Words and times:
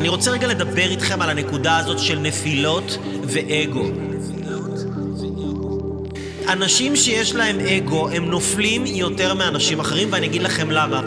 אני 0.00 0.08
רוצה 0.08 0.30
רגע 0.30 0.46
לדבר 0.46 0.90
איתכם 0.90 1.22
על 1.22 1.30
הנקודה 1.30 1.76
הזאת 1.76 1.98
של 1.98 2.18
נפילות 2.18 2.98
ואגו. 3.22 3.84
אנשים 6.48 6.96
שיש 6.96 7.34
להם 7.34 7.60
אגו 7.60 8.08
הם 8.08 8.24
נופלים 8.24 8.86
יותר 8.86 9.34
מאנשים 9.34 9.80
אחרים 9.80 10.08
ואני 10.12 10.26
אגיד 10.26 10.42
לכם 10.42 10.70
למה. 10.70 11.00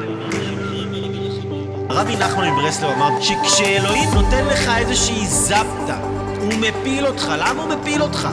הרבי 1.90 2.16
נחמן 2.16 2.50
מברסלב 2.50 2.90
אמר 2.90 3.22
שכשאלוהים 3.22 4.10
נותן 4.14 4.46
לך 4.46 4.72
איזושהי 4.78 5.28
זפטה, 5.28 6.00
הוא 6.40 6.54
מפיל 6.54 7.08
אותך. 7.08 7.34
למה 7.38 7.64
הוא 7.64 7.74
מפיל 7.74 8.02
אותך? 8.02 8.28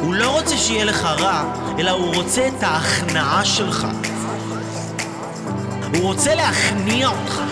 הוא 0.00 0.14
לא 0.14 0.30
רוצה 0.30 0.56
שיהיה 0.56 0.84
לך 0.84 1.04
רע, 1.04 1.54
אלא 1.78 1.90
הוא 1.90 2.14
רוצה 2.14 2.48
את 2.48 2.62
ההכנעה 2.62 3.44
שלך. 3.44 3.86
הוא 5.94 6.02
רוצה 6.02 6.34
להכניע 6.34 7.08
אותך. 7.08 7.42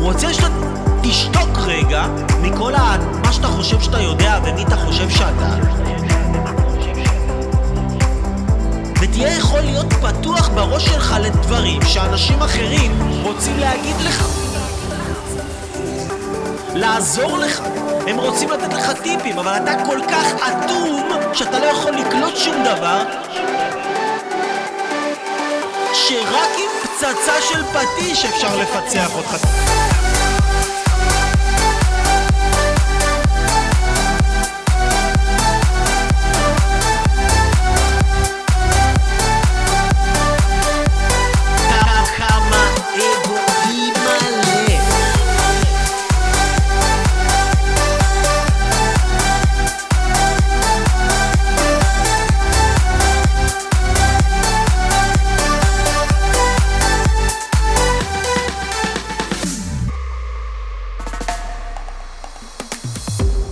רוצה 0.00 0.34
שאתה 0.34 0.46
תשתוק 1.02 1.58
רגע 1.66 2.06
מכל 2.42 2.74
ה... 2.74 2.96
מה 3.24 3.32
שאתה 3.32 3.46
חושב 3.46 3.80
שאתה 3.80 4.00
יודע 4.00 4.38
ומי 4.44 4.62
אתה 4.62 4.76
חושב 4.76 5.10
שאתה. 5.10 5.54
ותהיה 9.00 9.36
יכול 9.38 9.60
להיות 9.60 9.92
פתוח 9.92 10.48
בראש 10.48 10.84
שלך 10.84 11.16
לדברים 11.20 11.82
שאנשים 11.82 12.42
אחרים 12.42 12.98
רוצים 13.22 13.58
להגיד 13.58 13.96
לך. 14.00 14.28
לעזור 16.74 17.38
לך. 17.38 17.60
הם 18.06 18.16
רוצים 18.16 18.50
לתת 18.50 18.72
לך 18.72 18.92
טיפים, 19.02 19.38
אבל 19.38 19.52
אתה 19.56 19.84
כל 19.86 19.98
כך 20.10 20.26
אטום 20.48 21.08
שאתה 21.34 21.58
לא 21.58 21.64
יכול 21.64 21.92
לקלוט 21.92 22.36
שום 22.36 22.56
דבר 22.64 23.02
שרק 25.92 26.50
עם 26.58 26.70
פצצה 26.82 27.42
של 27.52 27.62
פטיש 27.64 28.24
אפשר 28.24 28.56
לפצח 28.56 29.16
אותך. 29.16 29.36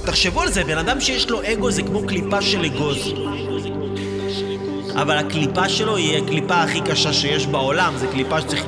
תחשבו 0.09 0.43
על 0.43 0.53
זה, 0.53 0.65
בן 0.65 0.79
אדם 0.79 1.01
שיש 1.01 1.31
לו 1.31 1.41
אגו 1.53 1.71
זה 1.71 1.83
כמו 1.83 2.07
קליפה 2.07 2.43
של 2.43 2.65
אגוז. 2.65 2.99
אבל 5.03 5.19
הקליפה 5.19 5.69
שלו 5.69 5.97
היא 5.97 6.23
הקליפה 6.23 6.63
הכי 6.63 6.81
קשה 6.81 7.13
שיש 7.13 7.47
בעולם, 7.47 7.95
זו 7.97 8.07
קליפה 8.13 8.41
שצריך 8.41 8.65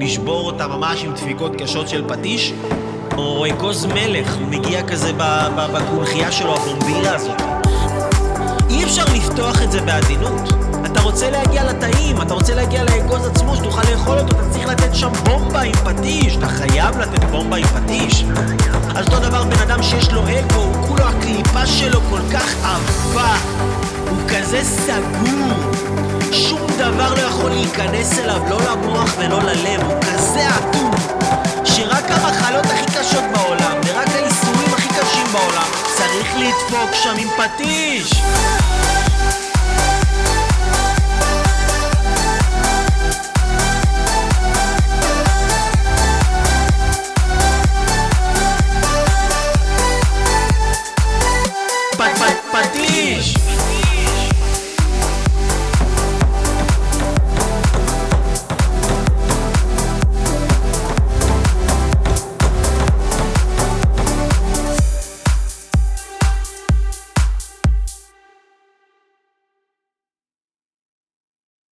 לשבור 0.00 0.46
אותה 0.46 0.66
ממש 0.66 1.04
עם 1.04 1.14
דפיקות 1.14 1.52
קשות 1.62 1.88
של 1.88 2.04
פטיש, 2.08 2.52
או 3.16 3.46
אגוז 3.46 3.86
מלך, 3.86 4.34
הוא 4.34 4.48
מגיע 4.48 4.82
כזה 4.82 5.12
בקונכייה 5.56 6.32
שלו, 6.32 6.56
הבומבילה 6.56 7.14
הזאת. 7.14 7.40
אי 8.70 8.84
אפשר 8.84 9.04
לפתוח 9.14 9.62
את 9.62 9.72
זה 9.72 9.80
בעדינות. 9.80 10.40
אתה 10.86 11.00
רוצה 11.00 11.30
להגיע 11.30 11.64
לתאים, 11.64 12.22
אתה 12.22 12.34
רוצה 12.34 12.54
להגיע 12.54 12.84
שתוכל 13.70 13.90
לאכול 13.90 14.18
אותו, 14.18 14.36
אתה 14.36 14.50
צריך 14.50 14.66
לתת 14.66 14.94
שם 14.94 15.12
בומבה 15.24 15.60
עם 15.60 15.72
פטיש, 15.72 16.36
אתה 16.36 16.48
חייב 16.48 16.98
לתת 16.98 17.24
בומבה 17.24 17.56
עם 17.56 17.66
פטיש. 17.66 18.24
אז 18.96 19.06
אותו 19.06 19.18
דבר 19.20 19.44
בן 19.44 19.58
אדם 19.62 19.82
שיש 19.82 20.12
לו 20.12 20.22
אגו, 20.22 20.60
הוא 20.60 20.86
כולו 20.88 21.04
הקליפה 21.04 21.66
שלו 21.66 22.00
כל 22.10 22.20
כך 22.32 22.54
עבה, 22.64 23.36
הוא 24.10 24.18
כזה 24.28 24.60
סגור, 24.64 25.72
שום 26.32 26.66
דבר 26.78 27.14
לא 27.14 27.20
יכול 27.20 27.50
להיכנס 27.50 28.18
אליו, 28.18 28.42
לא 28.50 28.58
למוח 28.70 29.14
ולא 29.18 29.42
ללב, 29.42 29.82
הוא 29.84 30.00
כזה 30.02 30.48
אטום, 30.48 30.90
שרק 31.64 32.10
המחלות 32.10 32.66
הכי 32.66 32.86
קשות 32.98 33.24
בעולם, 33.34 33.76
ורק 33.86 34.08
האיסורים 34.08 34.74
הכי 34.74 34.88
קשים 34.88 35.26
בעולם, 35.32 35.68
צריך 35.96 36.34
לדפוק 36.36 36.94
שם 37.02 37.14
עם 37.18 37.28
פטיש. 37.36 38.22